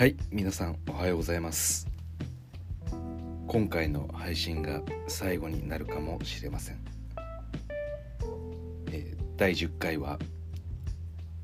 [0.00, 1.86] はい皆さんおはようございます。
[3.46, 6.78] 今回の配信が最後になるかもしれません、
[8.90, 10.18] えー第10回は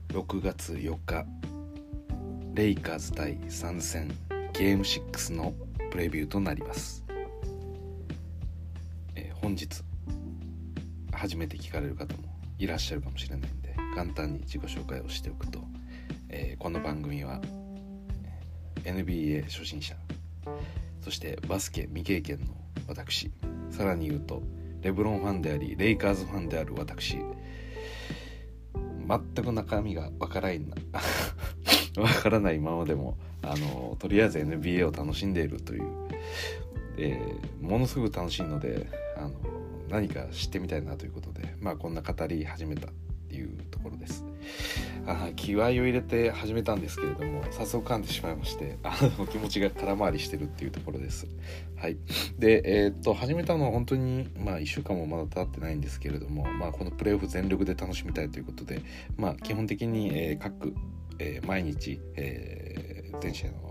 [0.08, 1.26] 6月4日
[2.54, 4.08] レイカーズ対参戦
[4.54, 5.52] ゲーム6の
[5.90, 7.04] プレビューとなります、
[9.16, 9.68] えー本日
[11.12, 12.22] 初めて聞かれる方も
[12.58, 15.60] いらっしゃるかもしれないんで簡単に自己紹介をしておくと、
[16.30, 17.42] えーこの番組は
[18.86, 19.94] NBA 初心者。
[21.00, 22.46] そしてバスケ未経験の
[22.88, 23.30] 私。
[23.70, 24.42] さらに言うと
[24.82, 27.18] レブロンファンでありレイカーズファンである私。
[29.08, 30.60] 全く中身がわからない
[31.96, 35.82] わからないままでもあのとりあえず NBA を楽しんでいるという、
[36.98, 39.32] えーものすごく楽しいのであの
[39.88, 42.88] 何か知ってみたいなということでまあこんな語り始めた。
[45.36, 51.26] 気合を入れて始めたんですけれども早速噛んでしまいましてあの気持ちが空回りしてるっていうところです。
[51.76, 51.96] はい。
[52.38, 58.82] でえーっと始めたのは本当にまあ1週間もまだ経ってないんですけれどもまあこのプレーオフ全力で楽しみたいということで
[59.16, 60.74] まあ基本的に、えー各、
[61.18, 63.65] えー毎日、えー全試合の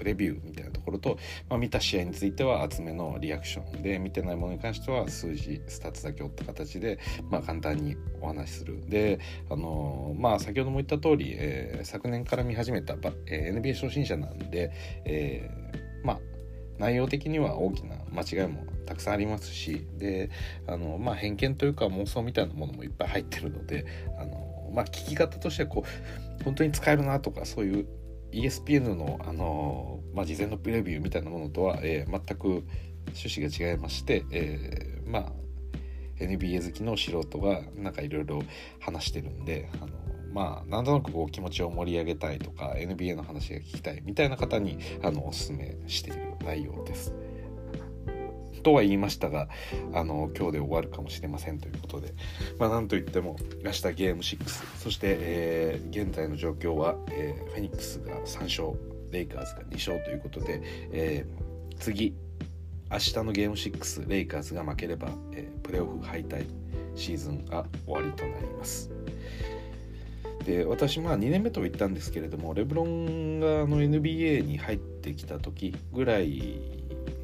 [0.00, 1.18] プレビューみたいなところと、
[1.50, 6.98] まあ、見た試合については厚めのリアクションで見てないものに関しては数字スタッツだけ追った形で、
[7.30, 8.82] まあ、簡単にお話しする。
[8.88, 12.94] であのまあ先ほども言った通り、えー昨年から見始めた、
[13.26, 14.70] えー NBA 初心者なんで、
[15.04, 16.20] えーまあ
[16.78, 20.30] 内容的には大きな間違いもたくさんありますしで
[20.66, 23.84] あの、まあ、偏見というか妄想みたいなものもいっぱい入ってるので
[24.18, 25.84] あの、まあ、聞き方としてはこ
[26.40, 27.86] う本当に使えるなとかそういう
[28.32, 32.64] ESPN のあの、まあ、事前のプレビューみたいなものとは、えー全く
[33.12, 35.32] 趣旨が違いまして、えーまあ
[36.20, 38.42] NBA 好きの素人がなんかいろいろ
[38.78, 39.88] 話してるんであの
[40.32, 47.14] まあなんとなくこう気持ちを盛り上げたいとか NBA の話が聞きたいみたいな方にあのおすすめしている内容です。
[48.60, 49.48] とは言いましたが
[49.92, 52.14] あの今日で終わるかもしれませんということで
[52.58, 54.38] まあなんといっても明日ゲーム6
[54.78, 58.78] そして、えー現在の状況は、えーフェニックスが3勝
[59.10, 60.60] レイカーズが2勝ということで、
[60.92, 62.14] えー次
[62.90, 66.44] 明日のゲーム6レイカーズが負ければ、えープレーオフ敗退
[66.94, 68.90] シーズンが終わりとなります。
[70.44, 76.79] で私まあ2年目とは言ったんですけれどもレブロンがあの NBA に入ってきた時ぐらい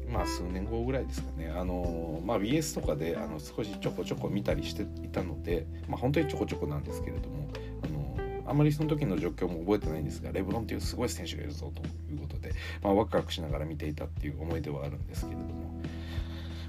[0.09, 7.49] まあ数年後ぐらいですかねあの、まあ、BS とかであの少しちょこちょこ見たりしていたので、まあ、本当にちょこちょこなんですけれども
[7.83, 11.81] あのあまりその時の状況も覚えてないんですがレブロンっていうすごい選手がいるぞと
[12.11, 15.56] いうことで、まあ、ワクワクしながら見ていたっていう思いではあるんですけれども。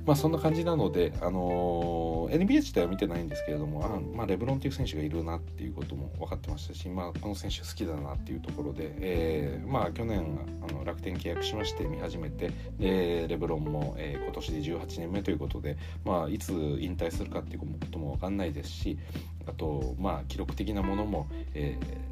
[0.08, 15.76] まあそんな感じなので、あの NBA 自体は見てないんですけれどもあ、まあ、レブロンっていう選手がいるなっていうことも分かってましたし、まあ、この選手好きだなっていうところで、えーまあ、去年あの楽天契約しまして見始めてでレブロンも、えー今年で18年目ということで、
[16.06, 18.98] まあ、いつ引退するかっていうことも分かんないですし
[19.46, 22.08] あと、まあ、記録的なものも、えー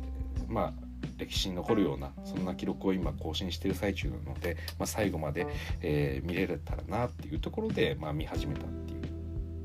[0.52, 0.85] まあ
[1.18, 5.46] 歴史に残るようなそんな記録を今更新してる最中なので、まあ、最後まで、
[5.80, 9.00] えー見れたらなっていうところで、まあ、見始めたっていう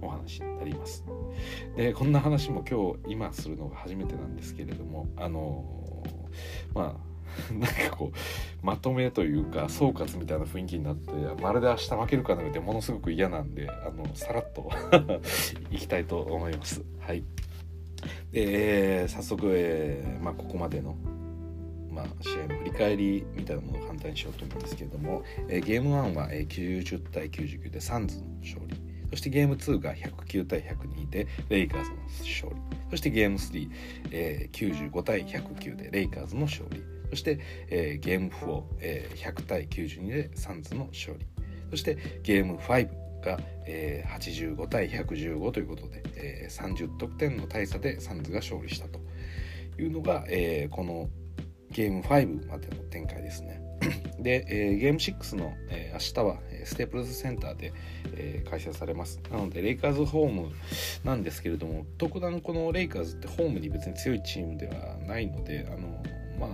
[0.02, 1.04] お話になります。
[1.76, 7.12] でこんな話も今日今するのが初めてなんですけれどもあのーまあ
[7.54, 14.70] なんかこうまとめというか総括みたいな雰囲気になってまるで明日負けるかのようでものすごく嫌なんであのさらっと
[15.72, 16.84] いきたいと思います。
[17.00, 17.24] はい
[18.32, 20.96] で、え早速、えーまあ、ここまでの
[21.92, 28.76] まあ、試合の振り返りみたいなものを簡単にしようと思うんですけれども、えーゲーム1は、えー90対99でサンズの勝利。
[29.12, 32.62] そしてゲーム2が109対102でレイカーズの勝利。
[32.92, 33.70] そしてゲーム3、
[34.12, 36.82] えー95対109でレイカーズの勝利。
[37.10, 41.26] そして、えーゲーム4、えー100対92でサンズの勝利。
[41.72, 42.90] そしてゲーム5
[43.22, 49.00] が、えー85対115ということで、えー30得点の大差でサンズが勝利したと
[49.78, 51.10] いうのが、えーこの
[51.72, 53.62] ゲーム5までの展開ですね。
[54.20, 57.74] で、えーゲーム6の、えー明日はステープルズセンターで、
[58.14, 59.20] えー開催されます。
[59.32, 60.50] なので、レイカーズホーム
[61.04, 66.04] なんですけれども、特段このレイカーズってホームに別に強いチームではないので、あの
[66.40, 66.50] まあ、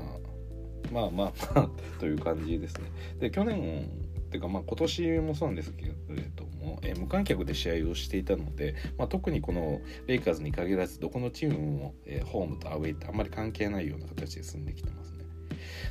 [0.91, 1.69] まあまあまあ
[1.99, 2.83] という感じですね。
[3.19, 3.89] で、去年
[4.27, 5.91] っていうかまあ今年もそうなんですけれ
[6.35, 15.17] ども、えー無観客で試合をしていたので、まあ、特にこのレイカーズに限らずどこのチームも、えーホームとアウェイってあんまり関係ないような形で進んできてますね。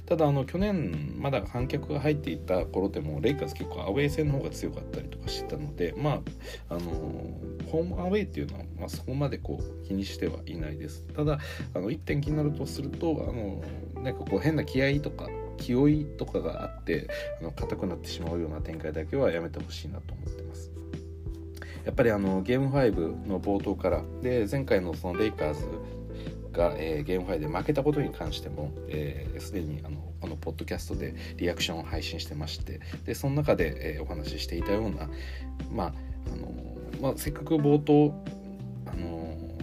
[0.07, 6.23] ただあの去年まだ観客が入っていた頃でもレイカーズ結構アウェー戦の方が強かったりとかしてたのでま
[6.69, 6.81] ああの
[7.71, 11.39] ホームアウェーっていうのは、まあ、そこまでこう気にしてはいないですただ
[11.75, 13.63] あの1点気になるとするとあの
[14.03, 17.09] なんかこう変な気合とか気負いとかがあって
[17.41, 20.71] あの硬くなってしまうような展開だけはやめてほしいなと思ってます。
[21.85, 25.67] やっぱりあのゲーム5の冒頭からで前回のそのレイカーズ
[26.53, 35.09] が、えー、ゲームファイで負けたことに関してもすで、えー、にあのこのポッドキャストでリアクションを配信してましてでその中で、えー、お話ししていたような、
[35.71, 35.93] まあ
[36.33, 36.53] あの
[37.01, 38.15] まあ、せっかく冒頭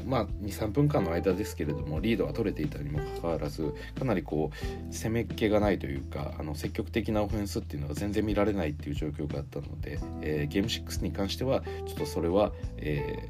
[0.05, 13.27] まあ、23分間の間ですけれどもリードが取れていたにもかかわらずかなりこう攻めっ気がないというかあの積極的なオフェンスっていうのが全然見られないっていう状況があったので、えー、ゲーム6に関してはちょっとそれは、え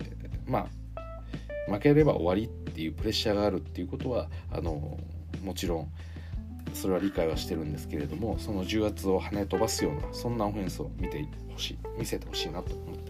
[0.47, 4.97] ー、まあ負ければ終わりっていうプレッシャーがあるっていうことはあの
[5.43, 5.87] もちろん
[6.73, 13.02] それは理解はしてるんですけれどもその重圧を跳ね飛ばすようなそんなオフェンスを見てほしい見せてほしいなと思って。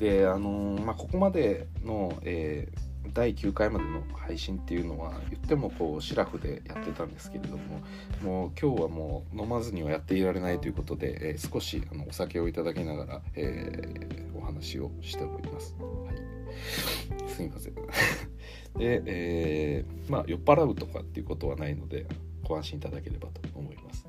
[0.00, 7.82] であのー、まあ、ここまでの、えー、第9回までの配信っていうのは言ってもこうシラフでやってたんですけれども
[8.22, 15.76] もう今日はもう飲まずにはやっていられないということで、えー、少しあのお酒をいただきながら、えお話をしております。
[15.78, 17.28] はい。
[17.28, 17.74] すみません。
[18.78, 22.06] で、え、まあ酔っ払うとかっていうことはないので
[22.42, 24.06] ご安心いただければと思います。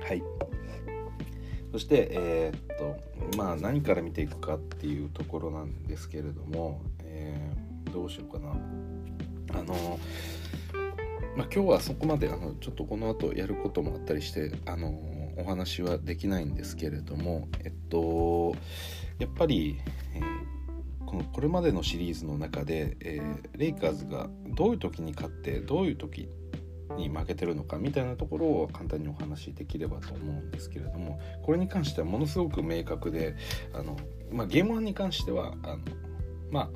[0.00, 0.22] はい。
[1.72, 2.76] そしてえー、っ
[3.30, 8.52] とまあ何から見ていくかっていうところなんですけれども、えー、どうしようかな。
[9.58, 9.98] あの
[11.36, 14.88] まあ、今日はそこまであのちょっとこの後やることもあったりしてあの
[15.36, 18.54] お話はできないんですけれどもえっと
[19.18, 19.78] やっぱり、
[20.14, 23.20] えー、このこれまでのシリーズの中で、え、
[23.54, 26.28] レイカーズがどういう時に勝ってどういう時
[26.96, 33.36] に負けてるのかみたいなところを簡単にお話しできればと思うんですけれどもこれに関してはものすごく明確で
[33.72, 33.96] あの、
[34.30, 35.78] まあ、ゲーム1に関してはあの
[36.50, 36.70] まあ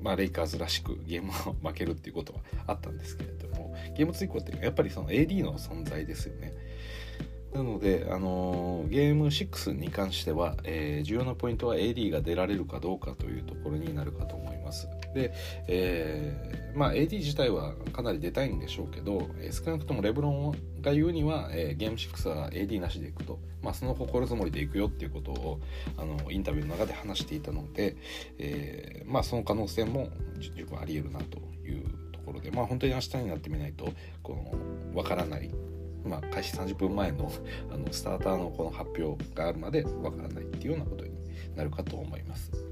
[0.00, 6.52] まあ、レイカーズらしくゲームを負けるっていうことはあったんですけれどもゲーム追以降ってやっぱりその AD の存在ですよね。
[7.52, 14.88] なので、あのー、ゲーム6に関しては、えー、重要なポイントは AD が出られるかどうかというところになるかと思います。
[15.16, 15.32] で、
[15.66, 20.52] えー、まあ、AD 自体はかなり出たいんでしょうけど、え少なくともレブロン
[20.82, 25.60] が言うには、えゲーム6は AD なしでいくと、まあ、その心づもりでいくよっていうことを
[25.96, 27.96] あのインタビューの中で話していたので、
[28.38, 33.88] えまあ、その可能性も十分あり得るなというところで、まあ、本当に明日になってみないと
[34.22, 34.34] こ
[34.92, 35.50] のわからない
[36.04, 37.32] まあ、開始30分前の
[37.72, 41.10] あのスターターのこの発表があるまでわからないっていうようなことに
[41.56, 42.65] なるかと思います。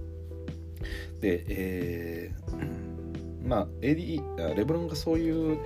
[1.20, 5.58] で、えー、まあ AD レブロンがそういう、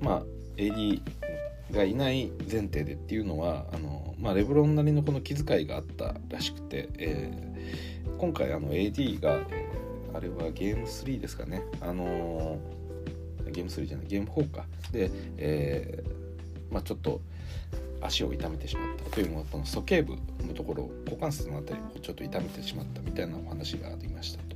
[0.00, 0.22] まあ、
[0.56, 1.00] AD
[1.72, 11.62] がいない前提でっていうのはあの、まあ、レブロンなりのこの気遣いがあったらしくて、えー、今回あの AD が、えー、あれはゲーム3ですかね。
[11.80, 12.58] あの
[13.50, 14.64] ゲーム3じゃないゲーム4か。
[14.92, 16.16] で、えー
[16.70, 17.20] まあ、ちょっと
[18.00, 24.55] 足を痛めてしまったというのはこの鼠径部のところ股関節の辺りをちょっと痛めてしまったみたいなお話がありましたと。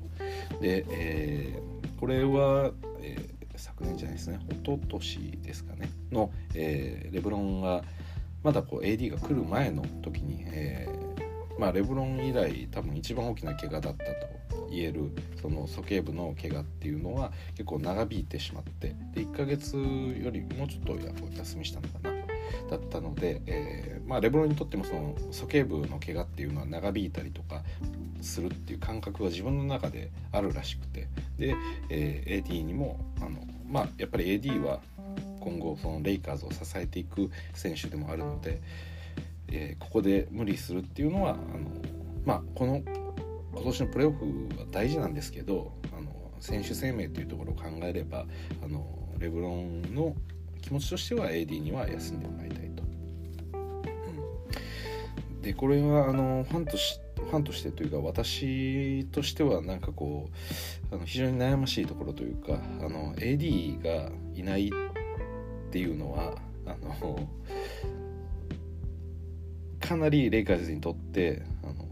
[0.61, 4.41] で、えー、これは、えー、昨年じゃないですね。
[4.49, 5.91] 一昨年ですかね。
[6.11, 7.83] の、えー、レブロンが
[8.43, 11.11] まだこう AD が来る前の時に、えー
[11.61, 14.05] まあ、レブロン以来多分一番大きな怪我だった
[14.57, 15.11] と言える
[15.43, 20.97] その鼠径部の怪我っていうのは結構長引いてしまってで1ヶ月よりもうちょっと
[21.37, 22.21] 休みしたのかな
[22.71, 27.63] だったので、えー、まあ、レブロンにとってもその鼠径部の怪我っていうのは長引いたりとか
[28.23, 31.09] するっていう感覚が自分の中であるらしくて
[31.39, 31.55] で、
[31.89, 34.81] えー、AD にもあの、まあ、やっぱり AD は
[35.41, 38.61] 今後そのレイカーズを支えていく選手でもあるので、
[39.49, 41.71] えー、ここで無理するっていうのはあの、
[42.25, 42.83] まあ、この
[43.53, 46.11] 今年のプレーオフは大事なんですけどあの
[46.41, 48.27] 選手生命というところを考えれば
[48.63, 48.87] あの
[49.19, 50.15] レブロンの
[50.63, 52.83] 気持ちとしては AD には休んでもらいたいと。
[53.55, 60.29] うん、でこれはあのファンとしファンとしてというか私としてはなんかこ
[60.91, 64.73] うあの非常に悩ましいところというかあの AD がいないっ
[65.71, 66.35] ていうのは
[66.67, 67.29] あの
[69.81, 71.87] かなりレイカーズにとってあの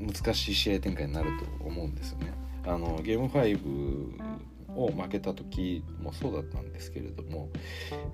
[0.00, 2.32] 難しい試合展開になると思うんですよね。
[2.66, 4.34] あのゲーム5
[4.74, 7.50] を負けた時もそうだったんですけれども、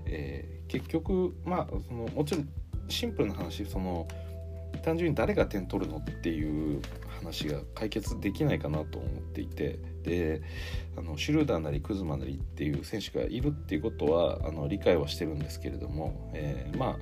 [0.04, 2.48] えー、結局まあそのもちろん
[2.88, 4.06] シンプルな話その
[4.82, 6.80] 単純に誰が点取るのっていう
[7.18, 9.78] 話が解決できないかなと思っていて。
[10.02, 10.40] で
[10.96, 16.96] あのシュルーダーなりクズマなりっていう選手がいるっていうことはあの理解はしてるんですけれども、えー、まあ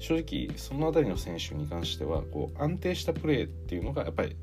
[0.00, 4.36] 正直その辺りの選手に関してはこう安定したプレーっていうのがやっぱり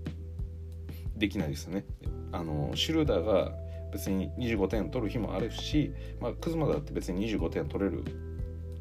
[1.17, 1.85] できないですよね。
[2.31, 3.51] あのシュルーダーが
[3.91, 8.03] 別に25点取る日もあるし、まあ、クズマだって別に25点取れる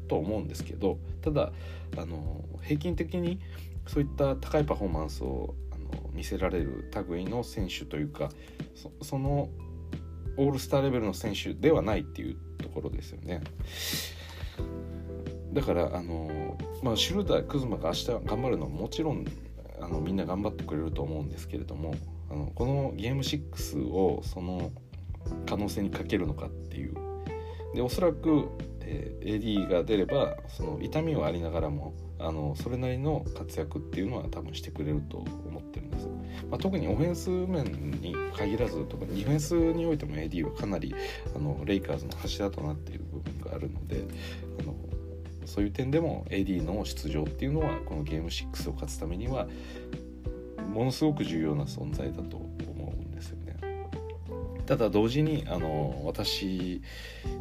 [0.07, 0.97] と思うんですけど。
[1.21, 1.51] ただ
[1.97, 3.39] あの平均的に
[3.87, 8.29] そういった高いパフォーマンスをあの見せられる類の選手というか
[9.01, 9.49] その
[10.37, 13.41] オールスターレベルの選手ではないっていうところですよね。
[15.51, 19.25] だからあの、まあ、シュルーダー、クズマが明日頑張るのはもちろん
[19.81, 21.95] あのみんな頑張ってくれると思うんですけれども
[22.29, 24.71] あのこのゲーム6をその
[25.47, 26.95] 可能性にかけるのかっていう
[27.73, 28.49] でおそらく、
[28.81, 36.07] えー、AD が出ればその痛みはありながらもあのそれなりの活躍っていうのは多分してくれると思ってるんです、
[36.49, 37.63] まあ、特にオフェンス面
[38.01, 40.93] に限らずとかディフェンスにおいても AD はかなり
[41.35, 44.03] あのレイカーズの柱となっている部分があるので
[44.59, 44.75] あの
[45.45, 49.47] そういう点でも AD の出場っていうのはこのゲーム6を勝つためには
[50.73, 52.48] ものすごく重要な存在だと。
[54.69, 56.83] ただ同時にあの私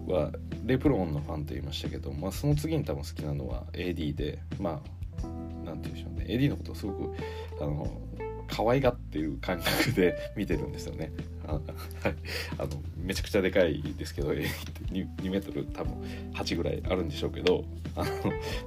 [0.06, 0.32] は
[0.64, 4.80] レプロンのファンと言いましたけど、まあ、その次に多分好きなのは AD でま
[5.22, 5.26] あ
[5.62, 7.14] 何て言うんでしょうね AD のことをすごく
[7.60, 8.00] あの
[8.46, 11.12] 可愛がってる感覚で見てるんですよね。
[11.46, 11.52] あ、
[12.64, 14.48] のめちゃくちゃでかいですけど 2,
[14.90, 15.92] 2メートル多分
[16.32, 18.10] 8ぐらいあるんでしょうけどあの、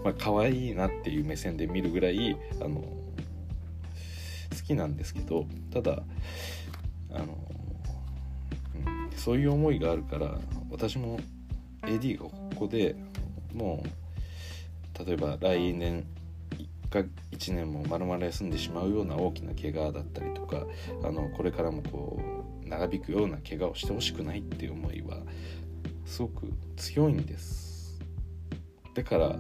[0.03, 2.96] まあ可愛いなっていう目線で見るぐらいあの好
[4.68, 6.03] きなんですけどただ
[7.12, 7.38] あの、
[9.15, 10.38] そういう思いがあるから
[10.70, 11.20] 私も
[11.84, 12.96] AD がここで
[13.53, 16.06] もう例えば来年
[16.89, 17.00] か
[17.32, 20.65] 1年も丸々休んでしまうような大きな怪我だったりとか
[21.03, 22.20] あのこれからもこ
[22.65, 25.18] う長引くような怪我をしてほしくないっていう思いは
[26.06, 28.00] すごく強いんです。
[28.94, 29.39] だから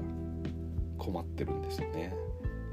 [0.97, 2.13] 困ってるんですよね。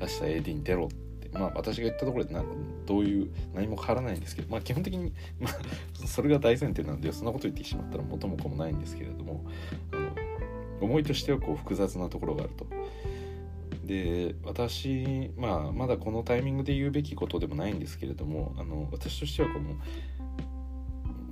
[0.00, 1.08] 明日 AD に出ろって。
[1.32, 2.42] まあ私が言ったところでな
[2.87, 9.44] どういう何も変わらないんですけどまあ基本的に、まあ、それが大前提なのでそんなこと言ってしまったら元も子もないんですけれども
[9.92, 10.11] あの
[10.80, 12.66] 思いとしてはこう複雑なところがあると。
[13.85, 19.76] で私、まあ、まだこのタイミングで言うべきことでもないんですけれどもあの私としてはこの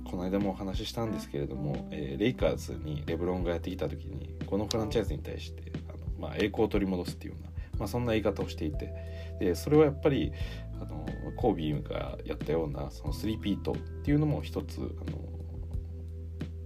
[0.09, 8.93] この間もお話ししたんですけれども、えー、レイカーズにレブロンがやってきた時にこのフランチャイズに対してあの、まあ、栄光を取り戻すっていうような、まあ、そんな言い方をしていて
[9.39, 10.31] でそれはやっぱり
[10.81, 15.17] あのコービーがやったようなそのスリーピートっていうのも一つあの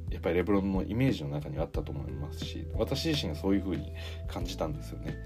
[0.10, 3.94] やっぱりレブロンのイメージの中にはあったと思いますし私自身がそういう風に
[4.28, 5.18] 感じたんですよね。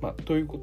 [0.00, 0.60] まあ、というこ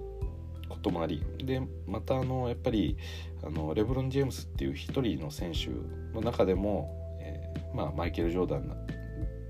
[0.81, 2.97] ともありでまたあのやっぱり
[3.43, 5.69] あのレブロン・ジェームスっていう一人の選手
[6.15, 8.67] の中でも、えー、まあ、マイケル・ジョーダン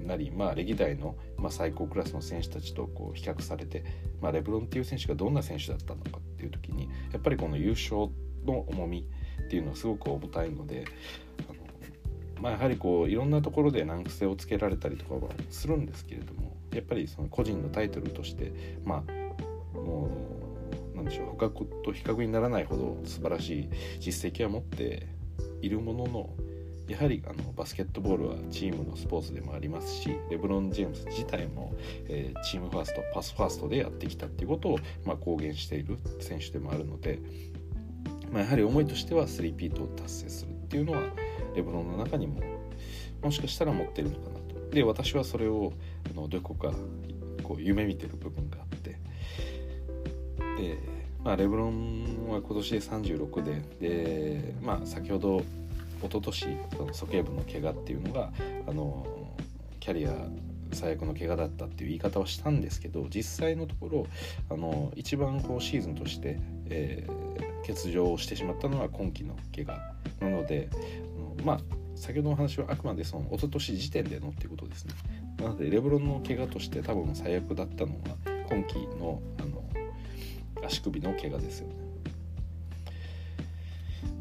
[0.05, 3.83] なり、まあ、歴代の、まあ、最高クラスの選手たちとこう比較されて、
[4.21, 8.09] まあ、レブロンっていう選手がどんな選手だったのかっていう時にやっぱりこの優勝
[8.45, 9.07] の重み
[9.43, 10.85] っていうのはすごく重たいので
[11.49, 11.59] あの、
[12.41, 18.51] まあ、やはりこういろんなところで難癖をつけられたりとかはするんですけれどもやっぱりその個人のタイトルとして
[18.83, 20.09] まあも
[20.93, 23.69] うなんでしょう他と比較にならないほど素晴らしい
[23.99, 25.07] 実績は持って
[25.61, 26.29] いるものの
[26.87, 31.73] やはりあのバスケットボールはチームのスポーツでもありますしレブロン・ジェームズ自体も、
[32.07, 37.19] えー、チームファーストパスファーストでやってきたっていうことを、まあ、公言している選手でもあるので、
[38.31, 41.01] まあ、やはり思いとしてはスリーピートを達成するっていうのは
[41.55, 42.41] レブロンの中にも
[43.23, 44.69] もしかしたら持ってるのかなと。
[44.69, 45.73] で私はそれを
[46.11, 46.71] あのどこか
[47.41, 48.99] こう夢見てる部分があって
[50.57, 50.77] で、
[51.23, 53.43] まあ、レブロンは今年で36
[53.79, 55.41] でで、まあ、先ほど
[56.01, 58.31] 一昨年その鼠径部の怪我っていうのが
[58.67, 59.05] あの
[59.79, 60.11] キャリア
[60.73, 64.07] 最悪の怪我だったっていう言い方をしたんですけど実際のところ
[64.49, 69.79] あの一番こうシーズンとして、えー、欠場をしてしまったのは今季の怪我
[70.19, 71.59] なのであのまあ
[71.95, 74.93] 先ほどの話はあくまでその一昨年時点でのっていうことですね
[75.39, 78.17] なのでレブロンの怪我として多分最悪だったのは
[78.49, 79.63] 今季のあの
[80.65, 81.84] 足首の怪我ですよね。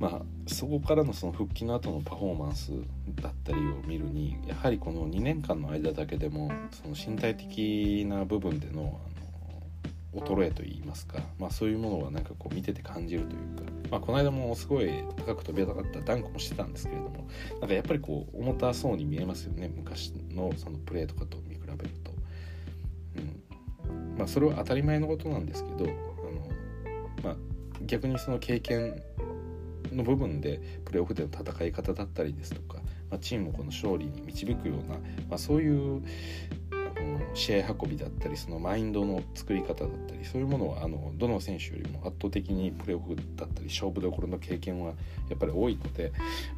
[0.04, 2.72] まあそこからのその復帰の後のパフォーマンス
[3.22, 9.00] だったりを見るにやはりこの2年間の間だけでもその身体的な部分での
[10.12, 17.26] あの衰えといいますか、まあ、そういうものはなんかこう見てて感じるというか、まあ、この間もすごい高く飛び上がったダンクもしてたんですけれども
[17.60, 22.12] なんかやっぱりこう重たそうに見えますよね昔のそのプレーとかと見比べると。
[23.16, 25.94] うんまあ、それは当たり前のことなんですけどあの
[27.24, 27.36] まあ、
[27.86, 29.02] 逆にその経験
[29.94, 32.78] の部分でプレーオフでの戦い方だったりですとか、
[33.10, 34.94] まあ、チームをこの勝利に導くような、
[35.28, 36.02] まあ、そういう
[37.34, 44.94] 試合運びだったりそのマインドの作り方だったりそういうものはあのどの選手よりも圧倒的にプレーオフだったり勝負どころの経験は
[45.28, 46.12] やっぱり多いので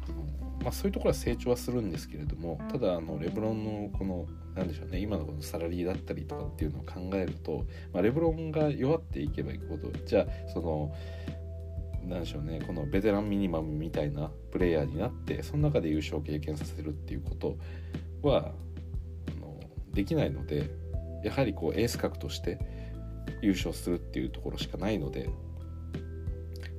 [0.07, 10.93] あの、まあ、そういうところは成長はするんですけれどもただあのレブロンのこの何でしょうね今のこのサラリーだったりとかっていうのを考えると、まあ、レブロンが弱っていけばいくほどじゃあその
[12.07, 17.57] 何でしょうねこのベテランミニマムみたいなプレイヤーになってその中で優勝を経験させるっていうこと
[18.21, 18.51] は
[19.37, 19.59] あの
[19.93, 20.69] できないので
[21.23, 22.59] やはりこうエース格として
[23.41, 25.29] 優勝するっていうところしかないので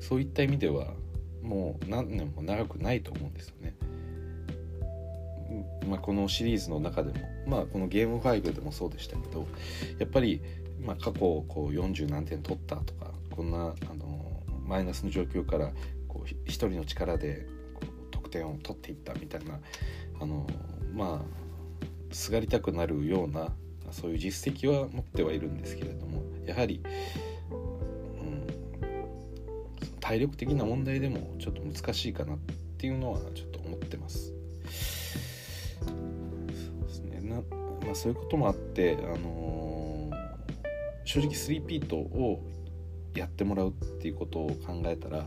[0.00, 0.94] そういった意味では
[1.42, 3.74] もう何年も長くないと思うんですよね。
[5.86, 9.46] まあ、このシリーズの中でも、まあ、このゲーム5でもそうでしたけど
[9.98, 10.42] やっぱり、
[10.78, 14.27] まあ、過去こう40何点取ったとかこんなあの
[14.68, 15.72] マイナスの状況から
[16.06, 19.58] こう一人の力でこう得点を取っていったみたいな
[20.20, 20.46] あの
[20.92, 23.52] まあすがりたくなるような
[23.90, 26.82] そういう実績は持ってはいるんですけれどもやはり、
[27.50, 28.46] うん、
[30.00, 32.38] 体力的な問題でもちょっと難しいかなっ
[32.78, 34.34] ていうのはちょっと思ってます。
[35.82, 37.42] そうですねな
[37.86, 40.14] まあ、そういうこともあって、あのー、
[41.04, 42.42] 正直スリーピートを
[43.14, 45.24] やってもらうっていうことを考えたら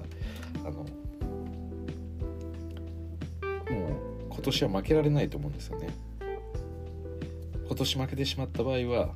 [0.63, 0.87] あのもう
[4.29, 5.89] 今年は負けられないと思うんですよね。
[7.67, 9.15] 今年負けてしまった場合は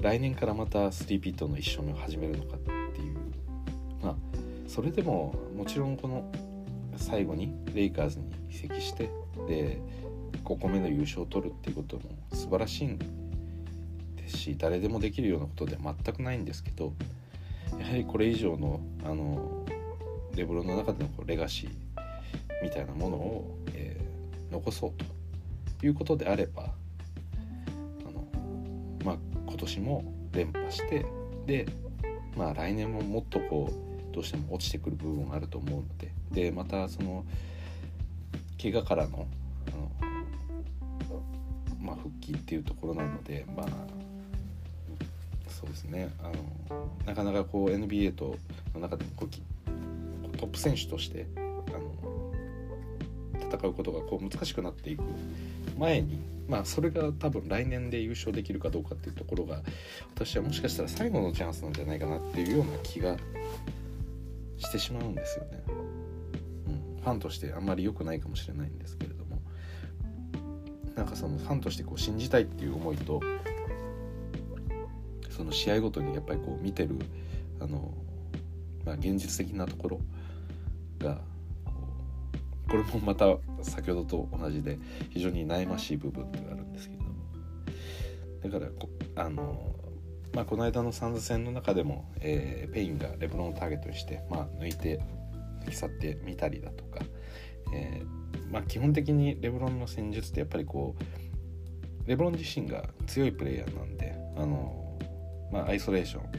[0.00, 3.16] 来年からまたスリーピットの1勝目を始めるのかっていう
[4.00, 4.16] まあ
[4.68, 6.30] それでももちろんこの
[6.96, 9.10] 最後にレイカーズに移籍して
[9.48, 9.80] で
[10.44, 12.02] 5個目の優勝を取るっていうことも
[12.32, 12.98] 素晴らしい
[14.16, 16.94] ですし誰でもできるようなことでは全くないんですけど
[17.78, 19.64] やはりこれ以上のあの
[20.34, 21.70] レブロンの中でのこうレガシー
[22.62, 24.92] みたいなものを、えー、残そう
[25.78, 28.24] ということであればあの
[29.04, 31.04] まあ、今年も連覇して
[31.46, 31.66] で、
[32.36, 37.24] まあ、来年ももっとこうどうしても落ちてくる部分があると思うのででまたその
[38.60, 39.26] 怪我からの
[39.66, 41.22] あの、
[41.80, 43.66] まあ、復帰っていうところなのでまあ
[45.60, 46.10] そうですね。
[46.22, 46.30] あ
[46.70, 48.36] のなかなかこう NBA と
[48.74, 51.40] の中でもこうトップ選手としてあ
[51.72, 52.32] の
[53.52, 55.02] 戦うことがこう難しくなっていく
[55.78, 56.18] 前に
[56.48, 59.60] まあそれが多分来年で優勝できるかどうかっていうところが
[60.14, 63.16] 私はもしかしたら最後のチャンスなんじゃないかなっていうような気が
[64.56, 65.62] してしまうんですよね。
[65.68, 69.40] うん、ファンとしてあんまり良くないかもしれないんですけれども。
[70.96, 73.22] なんかそのファンとしてこう信じたいっていう思いと
[75.40, 76.98] その試合ごとにやっぱりこう見てる
[77.60, 77.94] あの、
[78.84, 80.00] まあ、現実的なところ
[80.98, 81.18] が
[82.68, 83.24] これもまた
[83.62, 87.10] 先ほどと同じで非常に悩ましい部分があるんですけれども。
[88.42, 89.74] だからこあの、
[90.34, 95.00] まあ、この間のサンズ戦の中でも、えー、ペインがレブロンをターゲットにして、まあ、抜いて
[95.64, 97.00] 抜き去ってみたりだとか、
[97.72, 104.89] えー、まあ、基本的にレブロンの戦術ってやっぱりこうレブロン自身が強いプレイヤーなんであの、
[105.52, 106.38] まあ、アイソレーションだ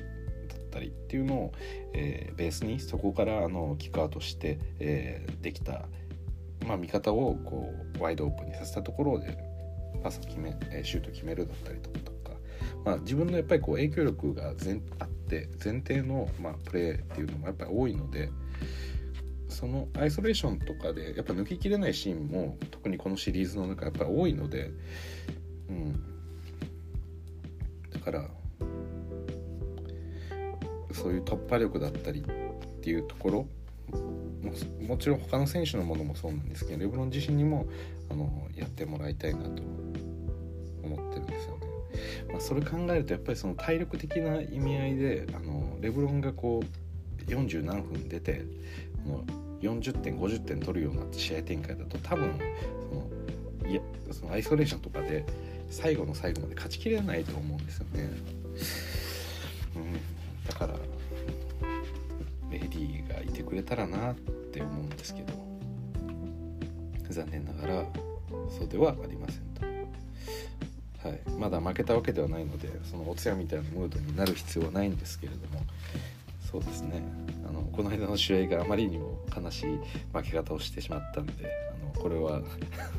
[0.55, 1.51] ったりっていうのを、
[1.93, 5.85] えー、ベースにそこからあのキックアウトして、えー、できた
[6.67, 9.37] まあ、味方をこうワイドオープンにさせたところで
[10.03, 10.51] パスを決め
[10.83, 12.31] シュート決めるだったりとか、
[12.85, 18.29] まあ、自分のやっぱりこう影響力が前あって前提の、まあ、プレーっていうのもやっぱり多いので
[19.47, 24.71] そのアイソレーションとかでやっぱ抜ききれないシーンも特にこのシリーズの中やっぱり多いので、
[25.69, 25.93] うん、
[27.91, 28.29] だから
[30.93, 32.23] そういう突破力だったりっ
[32.81, 33.47] ていうところ
[33.91, 34.53] も
[34.87, 37.67] もちろん他の選手のものもそうなんですけどレブロン自身にも
[38.09, 39.61] あのやってもらいたいなと
[40.83, 41.67] 思ってるんですよね。
[42.31, 48.43] まあ、それ考えるとやっぱりその体力的な意味合いであのレブロンがこう40何分出て
[49.05, 49.23] も
[49.61, 52.33] う40点50点取るような試合展開だと多分
[53.61, 55.25] そのいやそのアイソレーションとかで
[55.69, 58.09] 最後の最後まで勝ちきれないと思うんですよね。
[59.75, 59.93] うん、
[60.47, 60.75] だから
[63.61, 65.33] れたらなって思うんですけど
[67.09, 67.85] 残念ながら
[68.49, 75.63] そうではありませんと、はい、まだ負けたわけではないのでそのお通夜みたいなムードになる必要はないんですけれども
[76.51, 77.01] そうですね。
[77.47, 79.79] あのこの間の試合があまりにも悲しい
[80.11, 81.33] 負け方をしてしまったんで
[81.81, 82.41] あのこれは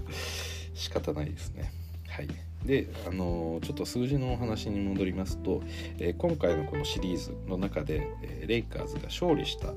[0.72, 1.70] 仕方ないですね。
[2.08, 2.28] はい。
[2.64, 5.62] であのちょっと数字のお話に戻りますと、
[5.98, 9.74] えー、今回のこのシリーズの中で、え、レイカーズが勝利した、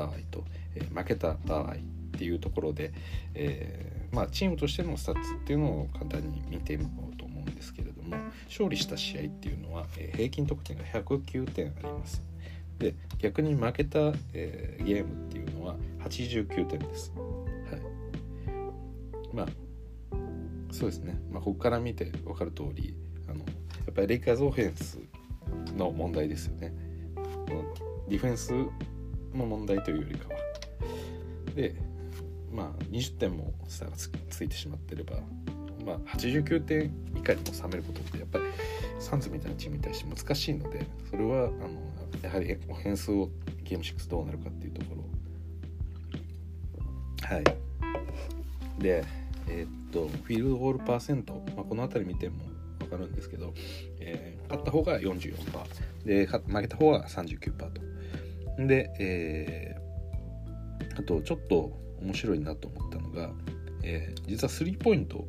[0.00, 1.76] 場合と、え負けた場合っ
[2.18, 2.92] ていうところで、
[3.34, 12.22] えまあ、チームとしてのスタッツっていうのを簡単に見てみようと思うんですけれども勝利した試合っていうのは、え、平均得点が109点あります。
[12.78, 13.98] で逆に負けた、
[14.32, 17.12] えー、ゲームっていうのは89点です。
[17.70, 19.36] はい。
[19.36, 19.46] まあ
[20.72, 22.94] そうですね、まあ、ここから見て分かる通り
[23.28, 23.44] あのや
[23.90, 24.98] っぱりレイカーズオフェンス
[25.76, 26.72] の問題ですよね。
[28.10, 28.52] ディフェンス
[29.34, 30.40] の問題というよりかは。
[31.54, 31.74] で
[32.52, 35.20] まあ20点も差がついてしまってれば
[35.84, 38.44] まあ、89点以下にも冷めることってやっぱり
[38.98, 41.50] サンズみたいなチームに対して難しいのでそれはあの
[42.22, 43.30] やはりオフェンスを
[43.64, 45.04] ゲーム6どうなるかっていうところ。
[47.22, 47.44] はい。
[48.78, 49.04] で
[49.48, 52.36] えー、っとフィールドゴールパーセント、まあ、この辺り見ても
[52.78, 53.52] 分かるんですけど、
[54.00, 57.89] えー、勝った方が44%で負けた方が39%と。
[58.66, 63.30] で、えー、あとちょっと面白いなと思ったのが、
[63.82, 65.26] えー、実はスリーポイント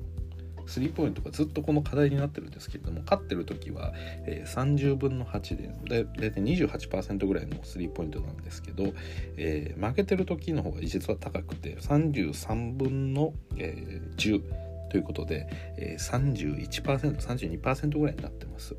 [0.67, 3.91] スリーポイントがずっとこの課題になってるんですけれども勝ってる時は、
[4.25, 8.93] えー、30分の8で大体28%ぐらいのスリーポイントなんですけど、
[9.37, 14.41] えー、負けてる時の方が実は高くて33分の、えー、10
[14.89, 18.75] ということで、えー、31%、32%ぐらいになってます。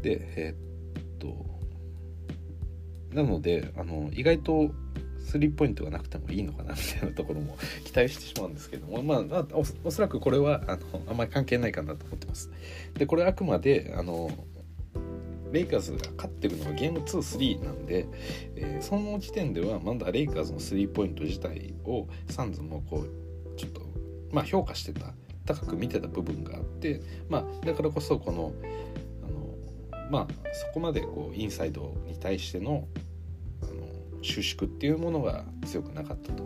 [0.00, 1.61] で、えー、っと、
[3.14, 4.70] なので、あの意外と
[5.24, 12.50] スリーポイントがなくてもいいのかなみたいなところも 期待してしまうんですけども、まあ、まあ、おおそらくこれはあのあんまり関係ないかなと思ってます。
[12.94, 14.30] でこれあくまであの
[15.52, 18.06] レイカーズが勝ってるのはゲーム2-3なんで、
[18.56, 23.82] えー、その時点ではまだレイカーズのスリーポイント自体をサンズもこうちょっと
[24.32, 28.52] まあ評価してた高く見てた部分があってまあだからこそこの
[30.12, 32.86] まあそこまでこうインサイドに対しての
[33.62, 33.72] あの
[34.20, 36.44] 収縮っていうものが強くなかったと。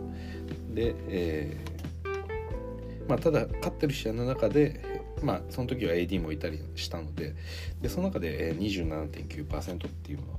[0.73, 7.35] で、えー、まあ、ただ勝ってる試合の中で、まあ、その時は AD もいたりしたので
[7.81, 10.37] でその中で27.9%っていうのは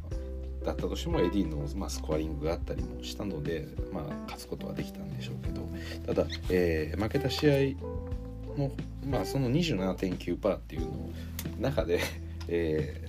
[0.65, 5.69] だったとしても AD の、まあ、スコアリングがあったりもしたので、まあ、勝つことはできたんでしょうけど
[6.07, 8.71] ただ、えー、負けた試合の、
[9.05, 11.11] まあ、その27.9%っていうの
[11.59, 12.01] 中で、
[12.47, 13.08] えー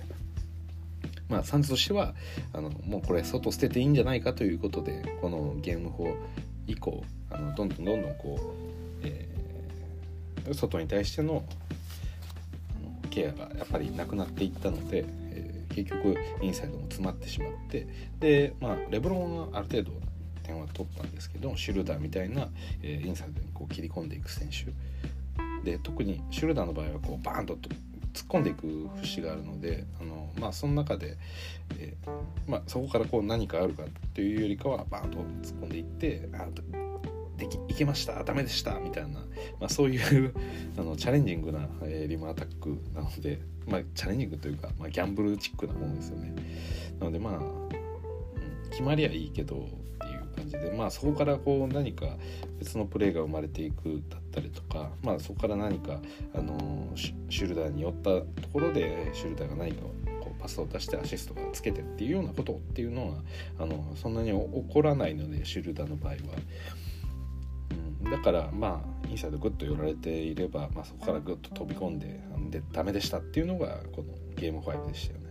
[1.30, 2.14] まあ、サンズとしては
[2.52, 6.14] あのもうこれ外捨てていいんじゃないかということでこのゲーム4
[6.66, 11.44] 以降あのどんどんどんどんこう、えー、外に対しての
[13.10, 17.86] ケアがやっぱりなくなっていったので、えー、結局インサイドも詰まってしまって
[18.18, 19.92] で、まあ、レブロンはある程度
[20.42, 22.48] 点は取ったんですけどシュルダーみたいな、
[22.82, 24.72] えー、インサイドにこう切り込んでいく選手。
[25.64, 27.58] で特にシュルダーの場合はこうバーンと
[28.12, 31.16] 突っ込んでいく節があるのであの、まあ、その中で、
[31.78, 36.46] えー、まあ、そこからこう何かあるかっていうよりかはバーンと突っ込んでいってあ
[37.36, 39.20] できいけましたダメでしたみたいな、
[39.58, 40.34] まあ、そういう
[40.76, 46.34] あのチャレンジングな、えー、リムアタックなので、まあ、チャレンジングというか、まあ、ギャンブルチックなものですよね。
[46.98, 49.66] なのでまあ、うん、決まりはいいけど
[50.48, 52.06] じでまあそこからこう何か
[52.58, 56.00] 別のプレーが生まれていくだったりとかまあそこから何か
[56.34, 58.02] あのシュルダーに寄った
[58.42, 59.82] ところでシュルダーが何か
[60.20, 63.16] こうパスを出してアシストがつけてっていうようなことっていうのは
[63.58, 66.18] あのそんなに起こらないのでシュルダーの場合は。
[68.10, 75.26] だからまあインサイドグッと寄られていれば、まあ、そこからグッと飛び込んででダメでしたっていうのがこのゲーム5でしたよね。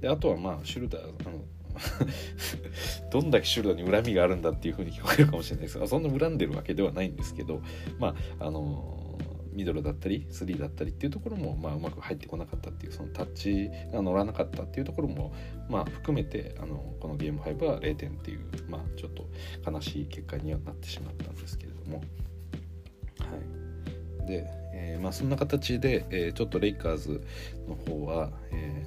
[0.00, 1.40] であとはまあシュルダーあの
[3.10, 7.62] どんだけシュルダーに恨みがあるんだっていう風に聞こえるかもしれないですがそんな恨んでるわけではないんですけど
[7.98, 9.18] まああの
[9.56, 15.32] ミドルだったりスリーだったりっていうところも、まあ、うまく入ってこなかったっていうそのタッチが乗らなかったっていうところも、
[15.70, 19.26] まあ、含めてあのこのゲーム5は0点っていう、まあ、ちょっと
[19.68, 22.02] 悲しい結果にはなってしまったんですけれども。
[23.18, 23.24] は
[24.24, 27.24] い、で、えー、まあ、そんな形で、えー、ちょっとレイカーズ
[27.66, 28.84] の方は、え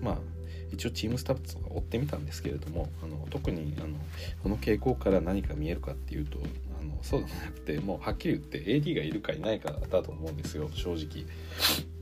[0.00, 0.33] ー、まあ
[0.74, 3.96] 一応チームスタッフとか追ってみたんですけれどもあの特にあの
[4.42, 6.38] この傾向から何か見えるかっていうと
[6.80, 11.26] あのそうでもなくてもうはっきり言って AD がいるかいないかだと思うんですよ正直。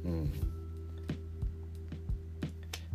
[0.04, 0.32] うん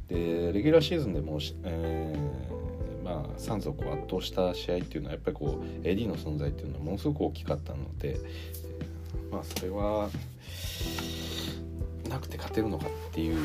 [0.08, 8.18] でレギュラーシーズンでも、えー、まあ、サンズをこう圧倒した試合っていうのはやっぱりこう AD の存在っていうのはものすごく大きかったので、
[9.30, 10.10] まあ、それは
[12.10, 13.38] なくて勝てるのかっていう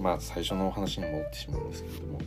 [0.00, 2.18] まあ最初のお話に戻ってしまうんですけれども。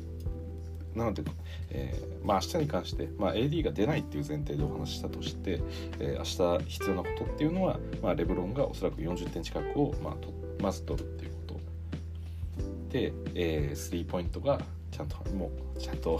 [0.96, 1.24] なので、
[1.70, 5.62] えー、まあ明日に関して、まあ、AD が出ないっていう前提でお話したとして、
[6.00, 11.60] えー、明日必要なことっていうのは、まあ、レブロンがおそらく40点近くを、まあ、とまず取るっていうこと。
[12.90, 14.60] で、えー、スリーポイントが
[14.92, 16.20] ちゃんともうちゃんと、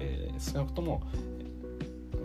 [0.00, 1.02] えー、少なくとも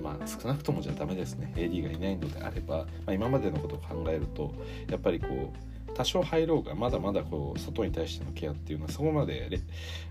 [0.02, 1.54] まあ少なくともじゃダメですね。
[1.56, 4.54] AD がいないのであれば、まあ、今までのことを考えると
[4.90, 9.50] やっぱりこう多少入ろうがまだまだこう外に対してのケアっていうのはそこまで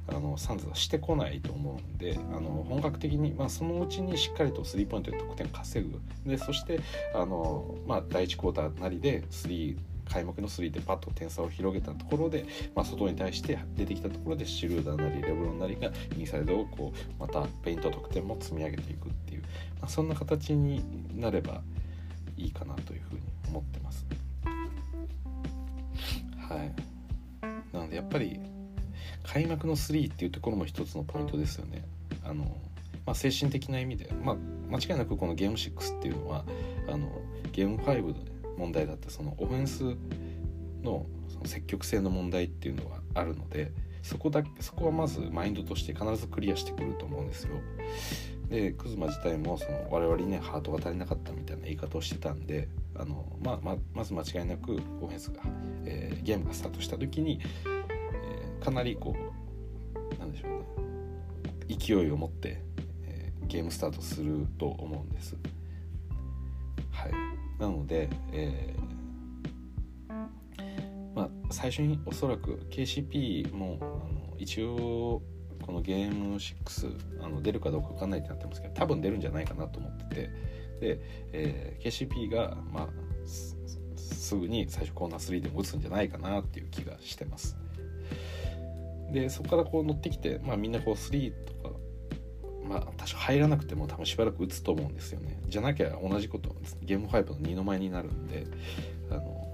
[0.09, 6.81] あのサンズはしてこないと思うんであの本格的に、まあ、そのうちにしっかりとスリーポイントで得点稼ぐでそして
[7.15, 9.79] あの、まあ、第1クォーターなりでスリー
[10.11, 12.45] 開幕の3でパッと点差を広げたところで、
[12.75, 19.43] まあ、外に対して出てきたところでシルーダーなりレブロンなりがインサイドをこうまたペイント得点も積み上げていくっていう、
[19.81, 21.63] まあ、そんな形になれば
[22.37, 24.04] いいかなというふうに思ってます。
[26.57, 26.73] はい
[27.73, 28.41] なのでやっぱり
[29.25, 31.85] 開幕の3っていうところも一つのポイントですよね。
[32.23, 32.45] あの
[33.07, 34.37] まあ、精神的な意味で、まあ、
[34.71, 36.45] 間違いなくこのゲーム6っていうのは
[36.89, 37.21] あの
[37.53, 38.21] ゲーム5で
[38.57, 39.83] 問題だったそのオフェンス
[40.83, 47.51] のその積極性の問題っていうのはあるのでそこだそこはまずマインドとして必ずクリアしてくると思うんですよ。
[48.49, 55.43] でクズマ自体もその我々にねハートが足りなかったみたいな言い方をしてたんであの、まあ、ままず間違いなくオフェンスが、
[55.87, 60.65] えー、ゲームがスタートした時に、えー、かなりこうなんでしょうね。
[61.69, 62.61] 勢いを持って、
[63.03, 65.37] えー、ゲームスタートすると思うんです。
[66.91, 67.13] はい、
[67.59, 68.75] なので、え
[71.15, 75.23] まあ、最初におそらく KCP もあの一応
[75.63, 80.31] このゲーム6あの出るかどうか分かんないってなってますけど多分出るんじゃないかなと思ってて。
[80.81, 81.01] で、
[81.33, 82.89] えー、KCP が、まあ、
[84.05, 87.57] すぐに最初コーナー3でも打つんじゃないかなっていう気がしてます。
[89.13, 91.75] でそこからこう乗ってきて、まあ、みんなこう3とか
[92.65, 95.41] まあ多少入らなくても多分しばらく打つと思うんですよね。
[95.47, 98.47] じゃなきゃ同じことゲーム5の2の前になるんで
[99.11, 99.45] あの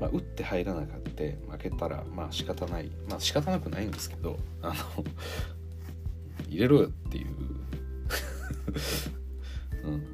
[0.00, 2.90] まあ、打って入らなかった負けたらまあ仕方ない。
[3.08, 4.74] まあ仕方なくないんですけどあの
[6.48, 7.26] 入れろよっていう。
[9.86, 10.11] うん。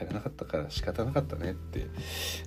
[0.00, 1.86] 入らなかったから仕方なかったねって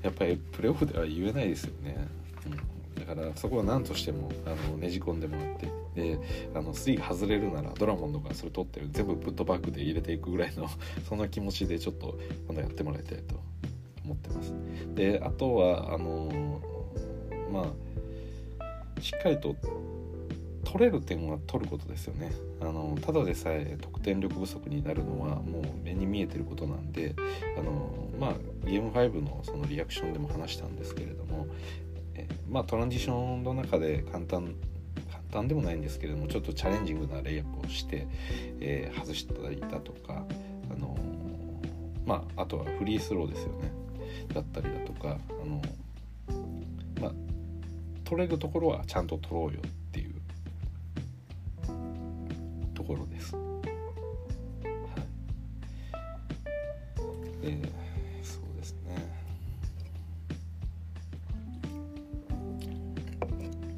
[0.01, 2.07] やっぱりプレーオフでは言えないですよね、
[2.45, 6.19] うん、だからそこは何としてもあのねじ込んでもらってで
[6.55, 10.67] あの3外れるならドラモンドがそれ取って全部プットバックで入れていくぐらいの
[11.07, 13.35] そんな気持ちでちょっと今度やってもらいたいと
[14.03, 14.53] 思ってます。
[14.95, 16.61] であとはあの
[17.51, 17.73] ま
[18.97, 19.55] あしっかりと
[20.63, 22.31] 取れる点は取ることですよね。
[22.61, 27.15] あのただでさえ得点力不足になるのはもう目に見えてることなんで
[27.57, 28.33] あのまあ
[28.65, 31.47] ゲーム5のそのリアクションでも話したんですけれども
[32.15, 34.55] えまあトランジションの中で簡単
[35.11, 38.07] 簡単でもないんですけれどもちょっとチャレンジングなレイアップをして、
[38.59, 40.25] えー、外したりだとか
[40.71, 40.97] あの
[42.05, 43.71] まああとはフリースローですよね。
[44.33, 45.61] だったりだとかあの
[47.01, 47.11] まあ
[48.03, 49.59] 取れるところはちゃんと取ろうよ。
[52.83, 53.33] ところです。
[53.33, 53.41] は
[57.41, 57.57] い、で
[58.21, 59.09] そうですね。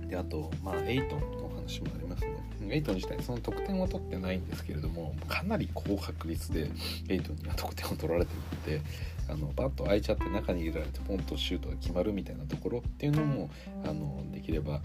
[0.10, 2.36] であとまあエイトンの話もありますね。
[2.68, 6.72] エイトン自体その得点は取ってないんですけれどもかなり高確率で
[7.08, 8.40] エイトンには得点を取られてる
[8.80, 8.82] ので
[9.30, 13.52] あのバッと開いちゃって中に入れられてポンとシュートが決まるみたいなところっていうのも
[13.84, 14.82] あのできれば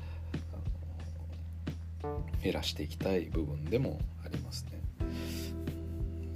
[2.42, 4.80] 減らしていきたい部分でもありますね。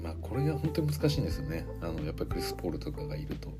[0.03, 1.67] まあこれが本当に難しいんですよね。
[1.81, 3.51] あのやっぱりクリス・ポールとかがいると。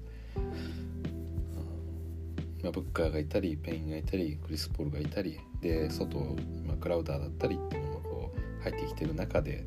[2.63, 6.17] まあ、ブッカーがいたりペインがいたりクリス・ポールがいたりで外、
[6.67, 9.67] ま、クラウダーだったりっていうのがこう入ってきてる中で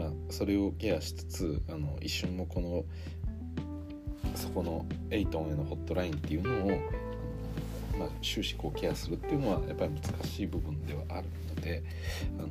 [0.00, 2.84] まあ、それをケアしつつあの一瞬もこの
[4.34, 6.78] そこのエイトンへのホットラインっていうのを
[8.00, 11.84] まあ、終始こうケアするっていうのはやっぱり難しい部分ではあるので
[12.38, 12.48] あの、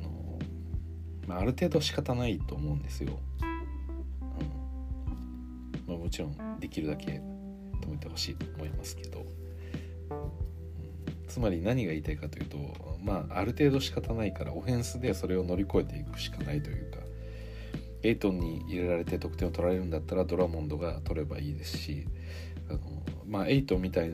[1.26, 3.18] まあ、ある程度仕方ないと思うんですよ。
[3.42, 3.48] うん
[5.88, 7.20] まあ、もちろんできるだけ
[7.80, 9.26] 止めてほしいと思いますけど、うん、
[11.26, 12.58] つまり何が言いたいかというと
[13.02, 16.98] まあある程度仕方ないからオフェンスでそれを乗り越えていくしかないというか
[18.04, 22.06] エイトンに入れられて得点を取られるんだったらドラモンドが取ればいいですし
[22.68, 22.78] あの
[23.26, 24.12] まあエイトンみたい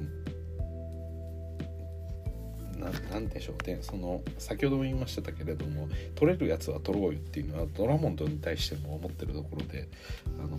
[3.10, 9.88] 何でしょうねその先ほども言いましたけれども取れるやつは取ろうよっていうのはドラモンドに対しても思ってるところで
[10.38, 10.58] あの、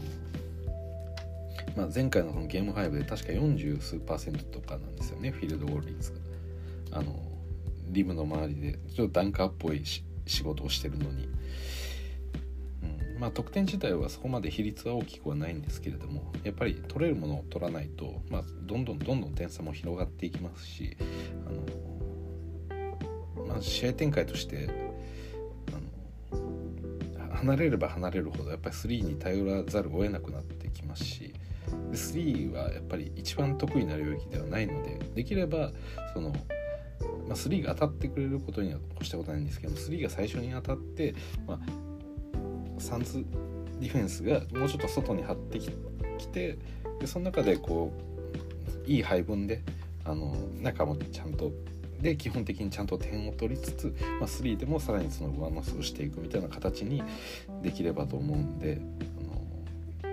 [1.75, 6.11] まあ、前回のそのゲーム5で確か40数パーセントとかなんですよねフィールドゴール率
[6.91, 7.19] があの
[7.89, 11.29] リムの周りでちょっとダンカーっぽい仕事をしてるのに。
[13.19, 20.95] まあ、得点自体はそこまで比率は大きくはないんですけれどもやっぱり取れるものを取らないと、まあ、どんどんどんどん点差も広がっていきますし
[21.47, 21.61] あの
[23.47, 24.69] まあ、試合展開として
[27.37, 31.33] 離れれば離れるほどやっぱり3に頼らざるを得なくなってきますし
[31.91, 35.71] で3はやっぱり一番得意な領域ではないのでできれば
[36.13, 36.35] その、ま
[37.31, 41.13] あ、3が当たってくれることには越したことないんですけども3が最初に当たって、
[41.45, 41.59] まあ、
[42.79, 43.25] サンズ
[43.79, 45.69] ディフェンスがもうちょっと外に張ってき
[46.29, 46.57] て
[46.99, 47.93] でその中でこ
[48.85, 49.61] ういい配分で
[50.05, 51.51] あの中もちゃんと
[52.01, 57.03] で基本的にちゃんと点を取りつつ、まあ、3でもさらにその上乗せをしていくみたいな形に
[57.61, 58.79] できればと思うんで
[60.01, 60.07] あの、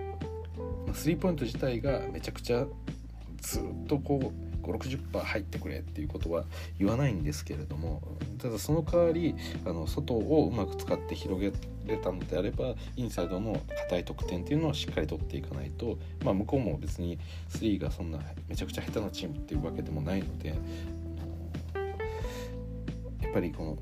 [0.87, 2.66] まあ、スリーポイント自体がめちゃくちゃ
[3.40, 6.44] ずっとこう560%入ってくれっていうことは
[6.79, 8.03] 言わないんですけれども
[8.38, 9.35] ただその代わり
[9.66, 11.53] あの外をうまく使って広げ
[11.87, 17.18] れたのであればインサイドの硬い得点っていうのはしっかり取っていかないと、まあ、向こうも別に
[17.51, 18.18] 3がそんな
[18.49, 20.55] めちゃくちゃ下手なチームっていうわけでもないので
[23.35, 23.79] ぱりこの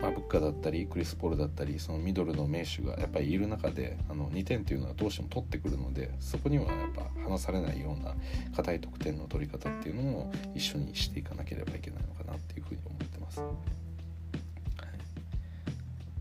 [0.00, 8.14] マブッカだったりクリス・ポールだったりそのミドルの名手がやっぱりいる中であの2点というのはどうしても取ってくるのでそこにはやっぱ離されないような
[8.56, 13.42] 硬い得点の取り方っていうのも一緒にしていかなければいけないのかなっていうふうに思ってます。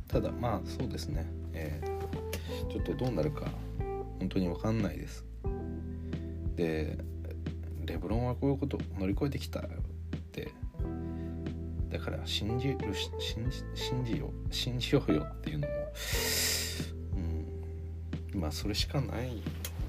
[0.10, 3.46] ただまあそうですね、えー、ちょっとどうなるか
[4.18, 5.24] 本当に分かんないです。
[6.56, 6.98] で
[7.86, 9.62] レブロンはこういうことを乗り越えてきた
[11.90, 12.78] だから信じる
[13.20, 15.74] 信じ信じよう信じようよっていうのも
[18.34, 19.42] うんまあそれしかない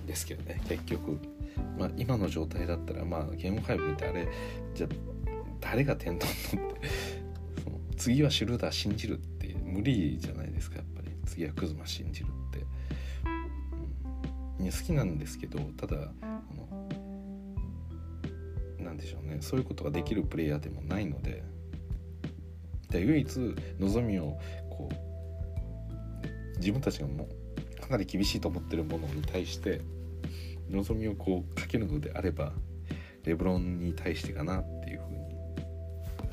[0.07, 1.19] ですけどね結局、
[1.79, 4.27] まあ、今の状態だったらまあゲーム5見てあれ
[4.75, 4.89] じゃ
[5.61, 6.81] 誰が点取んのって
[7.63, 11.11] その次はシュルーダー信じるって無理じゃないですかやっぱり。
[11.31, 12.67] 次はクズマ信じるって、
[14.59, 16.89] うん、好きなんですけどただあの
[18.81, 19.39] なんでしょうね。
[19.41, 21.45] そういうことができるプレイヤーでもないので
[22.91, 27.29] で唯一望みをこう自分たちがも
[27.77, 29.81] うかなり厳しいと思ってるものに対して
[30.69, 32.53] 望みをこうかけるのであれば
[33.25, 35.19] レブロンに対してかなっていうふうに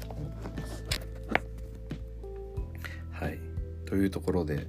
[0.10, 0.84] 思ってます。
[3.12, 3.40] はい。
[3.86, 4.68] というところで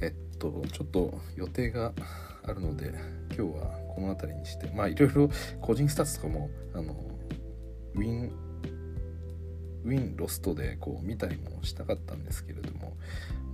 [0.00, 1.92] えっとちょっと予定が
[2.42, 2.94] あるので
[3.36, 6.94] 今日はこの辺りにしてまあいろいろ個人スタッツとかもあの
[7.94, 8.49] ウィン
[9.84, 12.96] ウィンロストでこう見たりもしたかったんですけれども、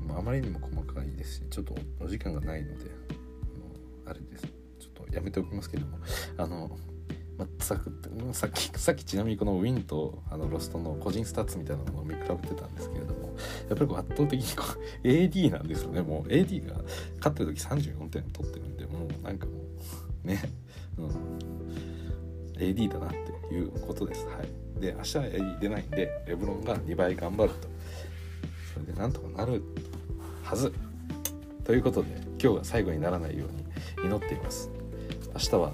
[0.07, 2.91] まあ、あまりにも細かいですしちょっとお時間がないので
[4.05, 4.47] あのあれです。
[4.79, 5.99] ちょっとやめておきますけれども
[6.37, 6.79] あの
[7.39, 7.79] まあ、さ
[8.33, 13.37] さっきさっきちなみにこのウィンとあのロストの個人スタッツみたいなのを見比べてたんですけれども
[13.69, 14.65] やっぱりこう圧倒的にこ
[15.05, 16.01] う AD なんですよね。
[16.01, 16.77] もう AD が
[17.19, 19.53] 勝ってる時34点取ってるんでもうなんかも
[20.25, 20.41] うね、
[20.97, 24.27] うん、AD だなっていうことです。
[24.27, 24.66] はい。
[24.81, 25.25] で明日は
[25.61, 27.69] 出ないんでレブロンが2倍頑張ると。
[28.75, 29.63] それでなんとかなる
[30.43, 30.73] はず。
[31.65, 32.09] ということで
[32.41, 34.71] 今日が最後にならないように祈っています。
[35.35, 35.73] 明日は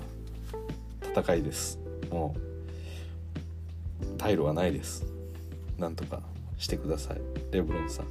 [1.03, 1.79] 戦いです。
[2.11, 2.35] も
[4.01, 5.05] う退路はないです。
[5.79, 6.21] なんとか
[6.59, 7.21] してください。
[7.51, 8.07] レブロンさん。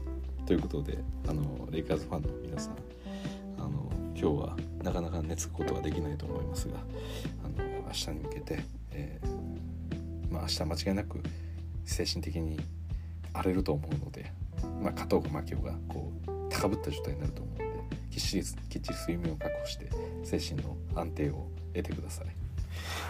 [0.45, 2.75] ということであのレイカーズファンの皆さん
[3.57, 6.75] あの今日はなかなか寝つくことはできないと思いますが
[7.45, 9.30] あの明日に向けて、えー
[10.31, 11.19] まあ、明日間違いなく
[11.85, 12.59] 精神的に
[13.33, 14.31] 荒れると思うので、
[14.81, 17.65] まあ、加藤真希夫がこう高ぶった状態になると思うので
[18.11, 19.89] きっちりきっちり睡眠を確保して
[20.23, 22.27] 精神の安定を得てください。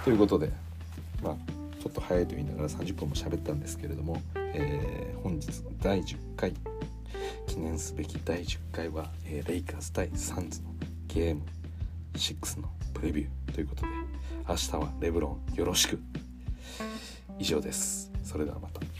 [0.03, 0.51] ということで、
[1.23, 1.35] まあ、
[1.81, 5.47] ちょっと早いと言いながら30分も喋ったんですけれども、えー、本日
[5.81, 6.53] 第10回
[7.47, 10.69] 記念すべき第10回は、えー、レイカーズ対サンズの
[11.07, 11.41] ゲーム
[12.13, 13.87] 6のプレビューということで
[14.47, 15.99] 明日はレブロンよろしく
[17.41, 18.11] 以上です。
[18.23, 18.90] それではまた。